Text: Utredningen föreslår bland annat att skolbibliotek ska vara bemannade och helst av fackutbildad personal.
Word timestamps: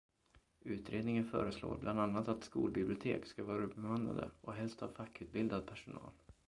Utredningen 0.65 1.25
föreslår 1.29 1.77
bland 1.77 1.99
annat 1.99 2.27
att 2.27 2.43
skolbibliotek 2.43 3.25
ska 3.25 3.43
vara 3.43 3.67
bemannade 3.67 4.31
och 4.41 4.53
helst 4.53 4.81
av 4.83 4.89
fackutbildad 4.91 5.67
personal. 5.67 6.11